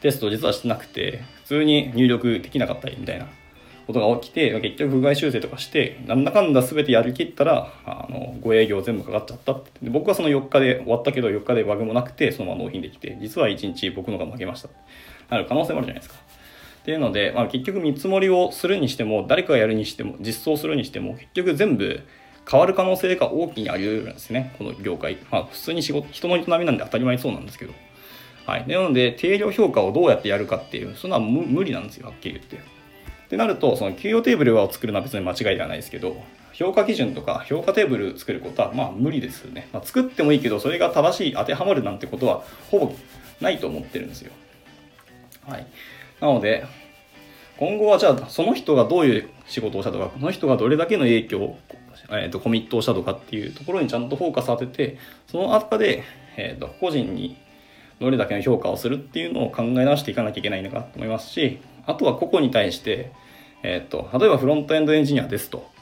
[0.00, 3.28] テスト実はしてなくて普通に入力できなかったりみたいな
[3.86, 9.70] ことが起きて結局不具合修正とかしてなんだかんだ全てやりきったらあのご営業全部かかっちゃったって。
[9.80, 14.68] で僕はその4日で終わったけど4日でバグもなくてそのまま納品できて実は1日僕のが負けました。
[15.30, 16.20] なる可能性もあるじゃないですか。
[16.82, 22.00] っていうので、まあ、結局見積もりをするにしても誰かがやるにしても実装するにしても結局全部
[22.48, 27.72] 変わる可能性が大きにあり得るんですねこの業界まあ普通に仕事人の営みなんで当たり前そうなんですけど
[28.46, 32.76] はい、なので定量評価をどうやってやるかっていうそんな無理なんですよはっきり言って
[33.26, 39.68] ってなると、その給与テーブルを作るのは別に間違いではないですけど、評価基準とか評価テーブル作ることはまあ無理ですよね。
[39.72, 42.92] まあ、作ってもいいけど、それが正しい、当てはまるなんてことはほぼ
[43.40, 44.30] ないと思ってるんですよ。
[45.46, 45.66] はい。
[46.20, 46.64] なので、
[47.58, 51.58] 今後はじゃあその人がどういう仕事をしたとか、その人がどれだけの影響を、
[52.10, 56.04] えー、とコミットをしたとかっていうところにちゃんとフォーカス当てて、その中で、
[56.36, 57.36] えー、と個人に
[58.00, 63.12] どれだけの評価をするっていうのを考え直していかなきゃいけないのかと思いますし、あとは個々に対して、
[63.62, 65.74] えっ、と、例えばフロントエンドエンジニアですと。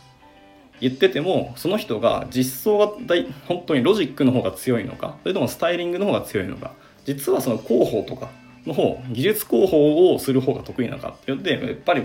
[0.80, 6.72] 言ってても、その人が実装が大本当にロジックの方が強いのか、それともスタイリングの方が強いのか、
[7.04, 8.30] 実はその広報とか
[8.66, 12.02] の方、技術広報をする方が得意なのかって言って、やっぱり、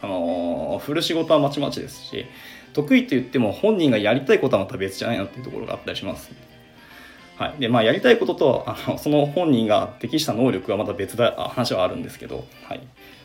[0.00, 2.26] あのー、振る仕事はまちまちですし、
[2.74, 6.30] 得意って言っても本人がやりたいことはまた別じゃないなっていうところがあったりします。
[7.36, 7.60] はい。
[7.60, 12.80] で、まあ、やりたいことと、あの、その本人が適した能力はまた別だ、話はあるんですけど、はい。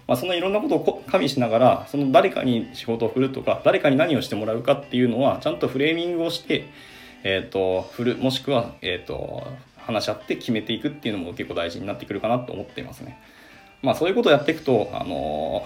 [0.07, 6.65] まあ、そのいろんなことを加味しながら、その誰かに仕事を振るとか、誰かに何をしてもらうかっていうのは、ちゃんとフレーミングをして、
[7.23, 13.19] えっ、ー、と、振る、もしくは、えっ、ー、と、話し合って決めていくっていうのも結構大事になってくるかなと思っていますね。
[13.81, 15.63] まあ、そういうことをやっていくと、あの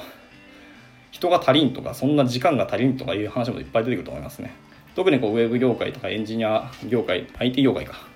[1.14, 4.54] 人が足りんとか、そんな時間が足りんとかいう話もいっぱい出てくると思いますね。
[4.96, 8.08] 特にこうウェブ業界とかエンジニア業界、IT 業界か、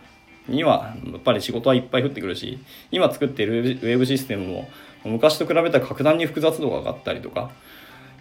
[0.47, 4.69] にはやっぱり仕事はいっぱい降ってくるし今作っているウェブシステムも
[5.03, 7.51] 昔と比べたら格段に複雑度が上がったりとか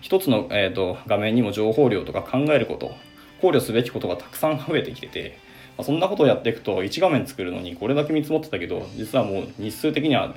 [0.01, 2.95] 一つの、えーと、画面にも情報量とか考えること
[3.41, 5.39] 考慮すべきことがたくさん増えてきてて、
[5.77, 10.35] まあ、そんなことをやっていくと1画面作るのにこれだけ見積もってたけど実はもう日数的には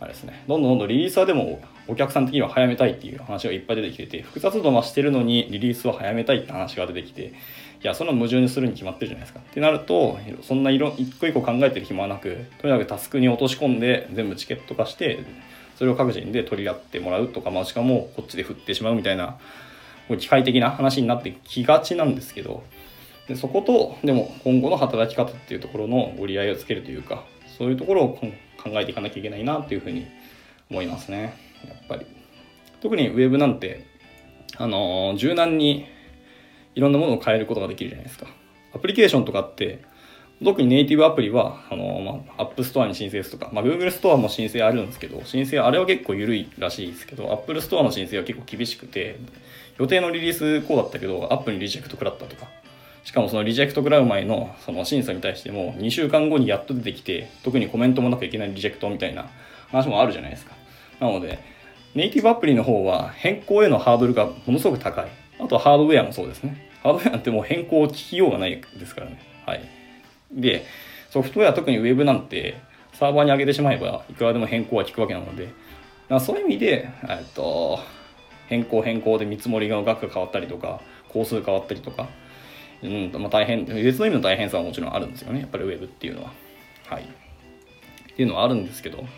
[0.00, 0.44] あれですね。
[0.46, 7.32] どんどんどんどんリリースはでもお客さん的には早めたいっていう話がいっぱい出てきてて複雑度増してるのにリリースは早めたいって話が出てきてい
[7.82, 9.40] やそんな矛盾にするに決まってるじゃないですか。
[9.40, 15.24] ってなるとそんな色一個一個考えてる暇はなくとにかくタスクに落とし込んで全部チケット化して
[15.78, 19.38] それを各人で取り合ってもらうとか、まあ、しかもこっちで振ってしまうみたいな
[20.18, 22.64] 機械的な話になってきがちなんですけど
[23.28, 27.24] でそことでも今後の働き方っていうところの折り合いをつけるというか
[27.58, 28.18] そういうところを
[28.70, 30.06] 考えていかなきゃいけないなっていうふうに
[30.70, 31.34] 思いますね
[31.66, 32.06] やっぱり
[32.80, 33.86] 特にウェブなんて
[34.56, 35.86] あの、柔軟に
[36.74, 38.26] いろんなものを変えることができるじゃないですか。
[38.74, 39.82] アプリケーションとかって、
[40.42, 49.18] 特にネイティブアプリは、あの、まあ、アップストアに申請するとか、まあ、Google ストアも申請あるんですけど、申請、あれは結構緩いらしいですけど、Apple ストアの申請は結構厳しくて、
[49.78, 52.48] 予定のリリースこうだったけど、アップにリジェクト食らったとか、
[53.08, 59.30] しかもそのリジェクト食らう前のその審査に対しても、2週間後にやっと出てきて、特にコメントもなくいけないリジェクトみたいな
[59.70, 60.52] 話もあるじゃないですか。
[61.00, 61.38] なので、
[61.94, 65.08] ネイティブアプリの方は変更へのハードルがものすごく高い。
[65.40, 66.70] あとはハードウェアもそうですね。
[66.82, 69.18] ハードウェアってもう変更を聞きようがないですからね。
[69.46, 69.62] はい。
[70.30, 70.66] で、
[71.08, 72.60] ソフトウェア特にウェブなんて
[72.92, 75.48] サーバーに上げてしまえばいくらでも変更は効くわけなので、
[76.20, 77.78] そういう意味で、えっと、
[78.48, 82.06] 変更変更で見積もりの額が変わったりとか、工数変わったりとか、
[82.82, 85.40] うんまあ、大変、別の意味の大変さはもちろんあるんですよね。
[85.40, 86.32] やっぱりウェブっていうのは。
[86.86, 87.02] はい。
[87.02, 87.06] っ
[88.16, 89.08] ていうのはあるんですけど、だか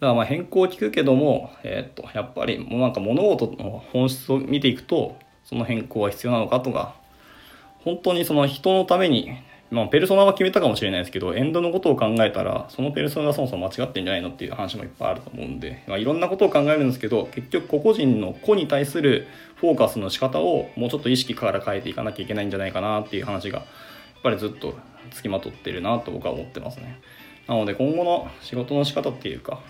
[0.00, 6.94] らまあ変更を聞くけども、えー、っと、やっぱりもうなんか物事の本質を見ていくと、その変更は必要なのかとか、
[7.84, 9.30] 本当にその人のために、
[9.70, 19.26] まあ、ペルソナは決めたかもしれないですけど、エンドのことを考えたら、そのペルソナがそもそも間違ってんじゃないのっていう話もいっぱいあると思うんで、まあ、いろんなことを考えるんですけど、結局個々人の個に対する
[19.56, 24.74] フォーカスの仕方をもうちょっと意識から変えていかなきゃいけないんじゃないかなっていう話が、やっぱりずっと
[25.10, 27.00] つきまとってるなと僕は思ってますね。
[27.48, 29.60] なので今後の仕事の仕方っていうか、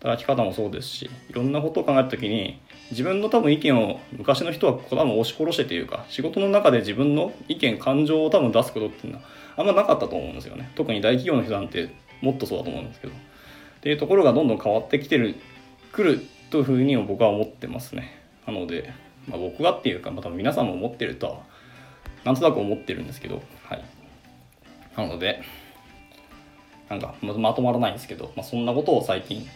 [0.00, 2.58] 働き方もそうですしいろんなことを考えた時に
[2.90, 9.24] 自分の多分意見を昔の人は多分押し殺してというか仕事の中で自分の意見感情を多分出すことっていうのは
[9.56, 10.70] あんまなかったと思うんですよね。
[10.74, 13.12] 特に大企業の人なんてもっとそうだと思うんですけど。
[13.12, 15.36] っていうところがどんどん変わってきてる
[15.92, 18.20] くるというふうに僕は思ってますね。
[18.46, 18.92] なので、
[19.26, 21.40] まあ、僕がっていうか、まあ、多分皆さんも思ってるとは
[22.24, 23.84] なんとなく思ってるんですけどはい。
[24.96, 25.42] なので
[26.88, 29.46] なんかまとまらないんですけど、まあ、そんなことを最近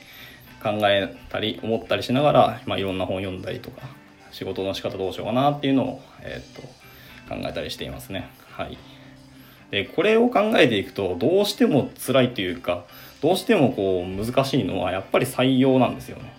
[0.64, 3.82] 考えたり思ったりしながら、まあ、いろんな本読んだりとか
[4.32, 6.62] 仕事の仕方どうしようかなっていうのを、えー、っと
[7.28, 8.30] 考えたりしていますね。
[8.50, 8.78] はい、
[9.70, 12.84] でこれを考えていくとどうしても辛いというか
[13.20, 16.32] どうしてもこう難しいのはやっぱり採用なんですよね。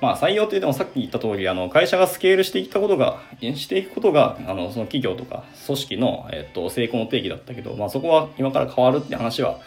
[0.00, 9.60] まあ採用って言ってもさっき言った通りあの会社がスケールしていったことがしていくことがあのその企業とか組織の、えっと、成功の定義だったけど、まあ、そこは今から変わるって話は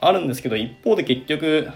[0.00, 1.70] あるんですけど一方で結局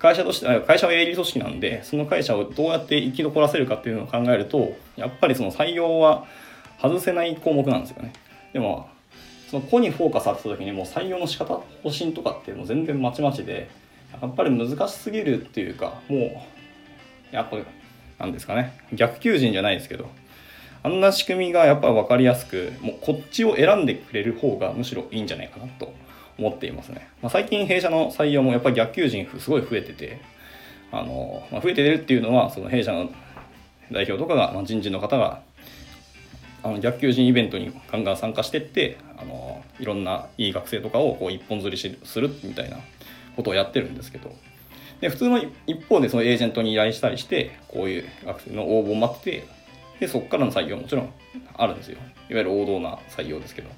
[0.00, 6.26] 会社として会社は営利組織なんでその会社をどうやって生き残らせるかっていうのを考えるとやっぱりその採用は
[6.80, 8.12] 外せない項目なんですよね。
[8.54, 8.88] でも
[9.50, 13.68] その子にフォーカスされた時にもう採用の仕方方針とかってもう全然まちまちで
[14.20, 17.58] やっぱり難しすぎるっていうかもうやっぱ
[18.18, 18.78] なんですかね。
[18.94, 20.08] 逆求人じゃないですけど
[20.82, 25.92] あんな仕組みがやっぱ分かりやすくもうこっちを選んでくれる方がむしろいいんじゃないかなと
[26.40, 30.20] 思っていますね、まあ、最近弊社の採用もやっぱり逆求人すごい増えてて
[30.90, 33.10] あの、まあ、増えてるっていうのはその弊社の
[33.92, 35.42] 代表とかが、まあ、人事の方が
[36.62, 42.78] あの逆求人イベントにガンガン参加してってあのいろんないい学生とかをこう一本釣りするみたいな
[43.36, 44.34] ことをやってるんですけど。
[45.00, 49.46] で普通の一方でそのエージェントに依頼したりしてこういう学生の応募を待って
[49.98, 51.10] でそこからの採用もちろん
[51.56, 51.96] あるんですよ。
[52.28, 53.70] いわゆる王道な採用ですけど。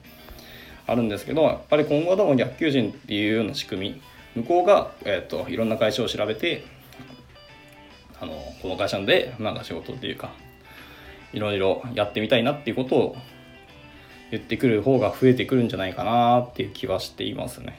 [0.86, 3.90] あるんですけどやっぱり今後でも逆求人っていうような仕組
[4.34, 6.64] み向こうが、えーと、いろんな会社を調べて
[8.20, 10.32] あのこの会社でなんか仕事っていうか
[11.32, 13.16] いろいろやってみたいなっていうことを
[14.30, 17.78] 言ってくる方が増えてくるんじゃないかなっていう気はしていますね。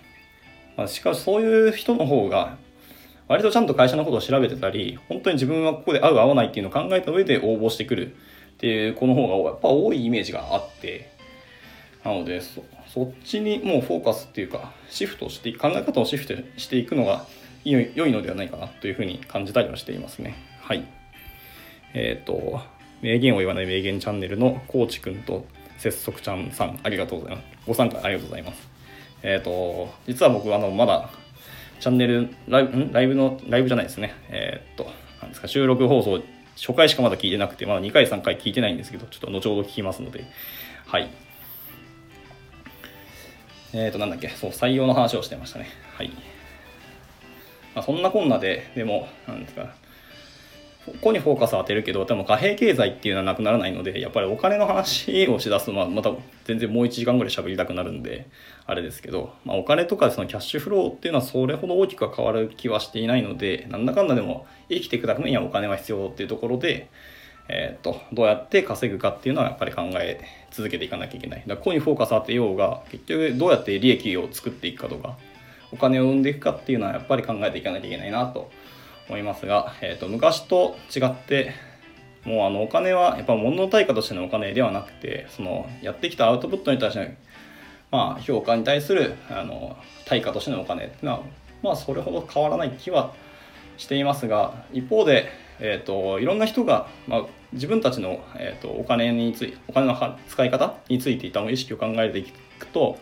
[0.77, 2.57] まあ、しかしそういう人の方が
[3.27, 8.15] 割とちゃんと会社のことを調べてたり本当に自分はここで合う合わないっていうのを考えた上で応募してくる
[8.53, 11.11] っていう子の方がやっぱ多いイメージがあって
[12.03, 12.63] なのでそう
[12.93, 17.25] そっちにもうフォーカスっていうかシフトして考え方をシフトしていくのが
[17.63, 20.36] 良いのではないかなというふうに感じたりはしていますね。
[20.62, 20.86] はい。
[21.93, 22.62] えっ、ー、と、
[23.01, 25.45] 名言を言わない名言チャンネルのコーチくんと
[25.77, 27.45] 節足ちゃんさん、ありがとうございます。
[27.65, 28.67] ご参加ありがとうございます。
[29.23, 31.10] えっ、ー、と、実は僕、あの、まだ、
[31.79, 34.13] チャンネル、ライブ、ライブの、ライブじゃないですね。
[34.29, 34.86] えっ、ー、と、
[35.21, 36.21] なんですか、収録放送、
[36.56, 40.25] 初回しかまだ聞いてなくて、まだ2回、3回聞いてないんですけど、ちょっと後ほど聞きますので、
[40.86, 41.10] はい。
[43.73, 45.67] えっ、ー、と、なんだっけ、そう、採用の話をしてましたね。
[45.95, 46.09] はい。
[47.73, 49.73] まあ、そんなこんなで、でも、なんですか、
[50.86, 56.12] ここにフォーカスを当てるけど、でも貨幣経済っていうのはなくならないので、やっぱりお金の話をしだすと、ま、また
[56.43, 58.27] 全然もう1時間ぐらい喋りたくなるんで、
[58.65, 66.89] あれですけど、まあ、お金とかそのキャッシュフローっていうのはそれほど大きくは変わる気はしていないので、なんだかんだでも生きていくためにはお金は必要っていうところで、
[67.49, 71.41] えーと、どうやって稼ぐかっていうのはやっぱり考え続けていかなきゃいけない。
[71.41, 75.17] だからここにフォーカス当てようが結局どうやって利益を作っていくかとか
[75.71, 78.51] お金を生んでいくかっていうのはやっぱり考えていかなきゃいけないなと
[79.10, 81.53] 思いますが、えーと、昔と違って
[82.25, 87.12] もうあのお金はやっぱ物の対価としてのお金ではなくてそのやってきたアウトプットに対しての、
[87.91, 89.75] まあ、評価に対するあの
[90.06, 91.21] 対価としてのお金っていうのは
[91.62, 93.13] まあそれほど変わらない気は
[93.77, 95.29] していますが一方で
[95.65, 102.26] えーと、いろんな人が、まあ、自分たちの、えーと、お金についお金の使い方についていた意識を考えてい
[102.60, 102.99] くと,、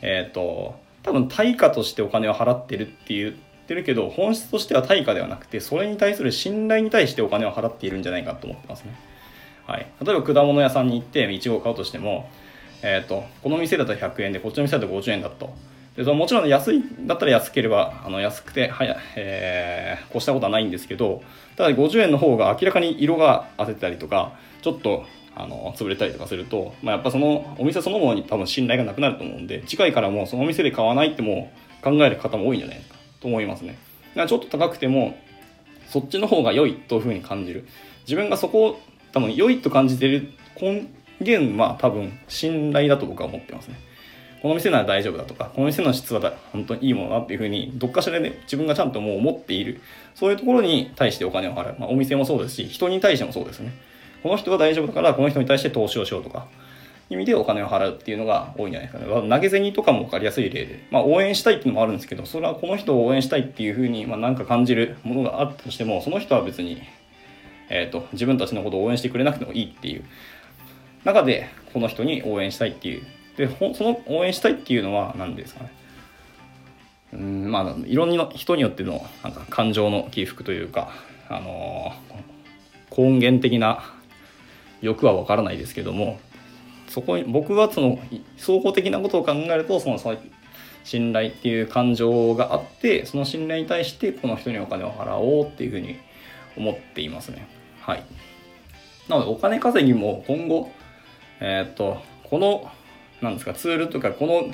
[0.00, 3.32] えーと、多分対価としてお金を払ってるって言っ
[3.66, 8.94] てるけど本質としては対価ではなくてそれに対する信頼に対してお金を払っているんじゃないかと思ってますね。
[9.66, 12.30] はい、例えば果物屋さんに行っていちごを買うとしても、
[12.82, 15.52] えー、とこの店だったら100円でこっちの店だと50円だと。
[15.98, 21.24] でそのもちろん安いだったら安ければあの安くてはや、えー、越したことはないんですけど
[21.56, 33.76] ただ50円の方が明らかに色が当てたりとかちょっとあの潰れたりとかすると、まあ、やっぱそのお店そのものに多分信頼がなくなると思うんで次回からもそのお店で買わないっても考える方も多いんじゃないかと思いますね。
[34.10, 35.18] だからちょっと高くても
[35.88, 37.66] そっちの方が良いというふうに感じる。
[38.02, 38.80] 自分がそこを
[39.12, 43.87] 多分良いと感じてる根源は多分信頼だと僕は思ってますね。
[44.42, 49.80] この店なら大丈夫だとか、この店の質は本当にいいものだっていうふうに、どっかしらで、ね、自分がちゃんともう思っている、
[50.14, 51.76] そういうところに対してお金を払う。
[51.78, 53.72] まあ、お店もそうですし、人に対してもそうですね。
[54.22, 56.46] この人が大丈夫だから、この人に対して投資をしようとか、
[57.10, 59.28] 意味でお金を払うっていうのが多いんじゃないですかね。
[59.28, 66.82] 投げ銭とかも分かりやすい例で、まあ、応援したいっていうのもあるんですけど、それはこの人を応援したいっていうふうに、まあ、なんか感じるものがあったとしても、その人は別に、
[67.70, 70.04] えっ、ー、と、自分たちのことを応援してくれなくてもいいっていう
[71.04, 73.02] 中で、この人に応援したいっていう
[73.38, 75.70] でその応援したいっていうのは何ですかね？
[77.14, 80.90] うんまあいろんな人によってのなんか感情の起伏というか、
[81.30, 83.94] あのー、根源的な
[84.82, 86.18] 欲は分からないですけども
[86.88, 87.98] そこに僕はその
[88.36, 89.98] 総合的なことを考えるとその
[90.84, 95.96] 信頼っていう感情があってその信頼に対してこの人にお金を払おうっていうふうに
[96.56, 97.46] 思っていますね。
[97.80, 98.02] はい。
[99.08, 100.70] なのでお金稼ぎも今後、
[101.40, 102.70] えー、っと、この、
[103.20, 104.52] なんですか、ツールとかこの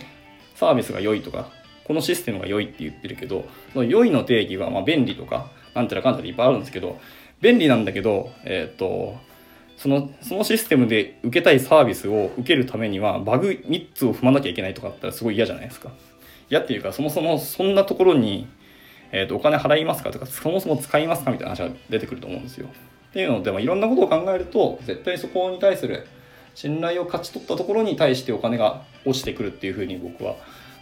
[0.55, 1.49] サービスが良いとか、
[1.85, 6.99] このシステムが良いって言ってるけど、その良いの定義はま便利とか、なんてらかんたらいっぱいあるんですけど、
[7.41, 9.17] 便利なんだけど、えー、っと、
[9.77, 15.91] その、そのシステムで受けたいサービスを受けるためには、バグ3つを踏まなきゃいけないとかだったらすごい嫌じゃないですか。
[16.49, 18.47] 嫌っていうか、そもそもそんなところに、
[19.13, 22.69] えーと、お金払いますかとか、そもそも使いますかみたいな話が出てくると思うんですよ。
[23.11, 26.07] っていうので、まあ、いろんなことを考えると、絶対そこに対する
[26.55, 30.37] 信頼を勝ち取ったところに対してお金が落ちてくるっていうふうに僕は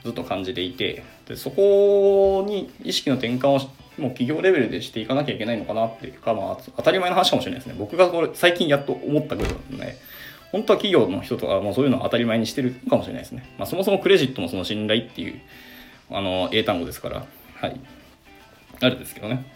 [0.05, 3.53] ずっと感じていて、でそこに意識の転換を
[3.99, 7.75] もう企業レベルでしていかなきゃいけないのかなっていうか、まあ、当たり前の話かもしれないですね。
[7.79, 9.97] 僕がこれ最近やっと思ったことなんで、
[10.51, 13.49] 本当は企業の人とかもうそういうのは当たり前にしてるかもしれないですね。
[13.59, 15.41] まあ、そもそもクレジットもその信頼っていう
[16.11, 17.81] あの英単語ですから、はい。
[18.81, 19.47] あるんですけどね。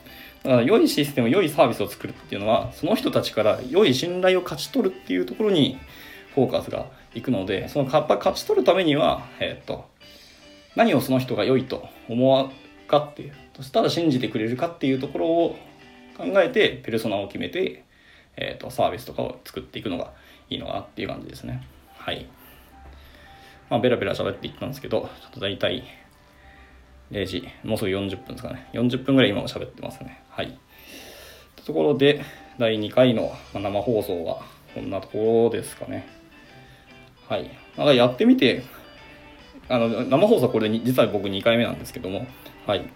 [0.42, 5.78] だから良いシステム、良いサービスを作るっていうのは、その人たちから良い信頼を勝ち取るっていうところに
[6.36, 9.86] フォーカスがいくので、そのやっぱ勝ち取るためには、えっ、と、
[10.76, 12.50] 何をその人が良いと思わ
[12.86, 15.56] かっていう、そしたら信じてくれるかっていうところを
[16.18, 17.84] 考えて、ペルソナを決めて、
[18.36, 20.12] えっ、と、サービスとかを作っていくのが
[20.50, 21.66] いいのかなっていう感じですね。
[21.96, 22.26] はい。
[23.70, 25.84] まあ、ベラベラ喋っていったんですけど、ちょっと大体、
[27.12, 28.68] 0時、もうすぐ40分ですかね。
[28.74, 30.22] 40分ぐらい今も喋ってますね。
[30.28, 30.58] はい。
[31.64, 32.22] ところで、
[32.58, 34.42] 第2回の生放送は
[34.74, 36.15] こんなところですかね。
[37.28, 37.50] はい。
[37.76, 38.64] まだやってみて、
[39.68, 42.26] あの、生放送これで実は僕2回目なんですけども、
[42.66, 42.88] はい。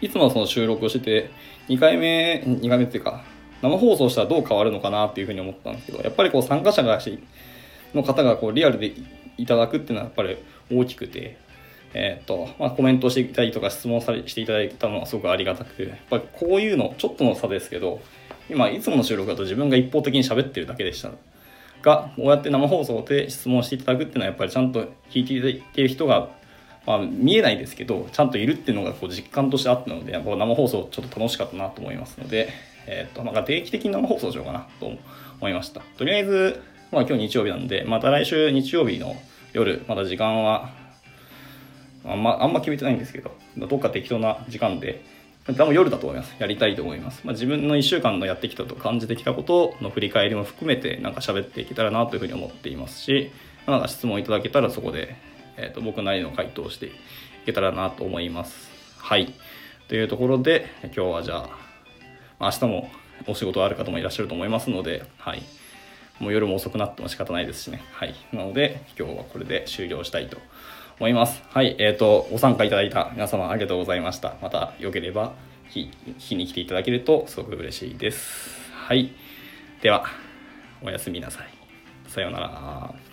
[0.00, 1.30] いつもその収録をしてて、
[1.68, 3.24] 2回目、2回目っていうか、
[3.62, 7.00] 生放送したらどう変わるのかなっていうふうに思ったんですけど、やっぱりこう参加者が
[7.94, 8.92] の方がこうリアルで
[9.38, 10.36] いただくっていうのはやっぱり
[10.70, 11.38] 大きくて、
[11.94, 18.00] えーとまあ、コメントしていたりとか質問されしていただいたのはすごくありがたくてやっぱりこういうのちょっとの差ですけど
[18.50, 21.10] 今いつもの収録だと自分が一方的に喋ってるだけでした
[21.86, 26.30] がこうやって生放送で質問していただくっていうのはやっぱりちゃんと聞いていただいてる人が、
[26.84, 32.48] まあ、見えないですけどちゃんといるっていうのがこう実感としてあったのでやっぱ生放送ちょっと楽しかったなと思いますので、
[32.88, 34.90] えーとまあ、定期的に生放送しようかなと
[35.40, 35.80] 思いました。
[35.96, 36.60] とりあえず、
[36.90, 39.14] まあ、今日日曜日なんでまた来週日曜日の
[39.52, 40.70] 夜まだ時間は
[42.04, 45.04] あんまあんま決めてないんですけどどっか適当な時間で
[45.54, 46.34] 多分夜だと思います。
[46.38, 53.30] やりたいと思います、まあ、自分の1週間のやってきたと感じてきたことの振り返りも含めてなんか喋っていけたらなというふうに思っていますし、
[53.66, 55.16] なんか質問いただけたらそこで、
[55.56, 56.90] えー、と僕なりの回答をしてい
[57.46, 58.70] けたらなと思います。
[58.98, 59.32] はい。
[59.88, 61.48] というところで今日はじゃ
[62.40, 62.90] あ明日も
[63.28, 65.42] お仕事ある方もいらっしゃると思いますのではい。
[66.18, 67.84] もう夜も遅くなっても仕方ないですしね。
[67.92, 68.14] はい。
[68.32, 70.75] なので今日はこれで終了したいと思います。
[70.98, 74.36] 思いますはい、えっ、ー、と、ご参加いただいた皆様ありがとうございました。
[74.40, 75.34] また良ければ
[75.70, 78.70] 聞きに来ていただけるとすごく嬉しいです。
[78.72, 79.12] はい。
[79.82, 80.06] では、
[80.82, 81.48] おやすみなさい。
[82.08, 83.05] さようなら。